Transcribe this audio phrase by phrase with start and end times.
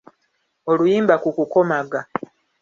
[0.71, 1.99] Oluyimba ku kukomaga.